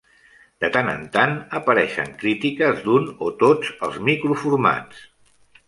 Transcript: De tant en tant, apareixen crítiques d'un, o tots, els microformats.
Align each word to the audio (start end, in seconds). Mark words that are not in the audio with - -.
De 0.63 0.69
tant 0.77 0.87
en 0.93 1.03
tant, 1.17 1.35
apareixen 1.59 2.09
crítiques 2.25 2.81
d'un, 2.87 3.07
o 3.29 3.31
tots, 3.47 3.73
els 3.91 4.03
microformats. 4.11 5.07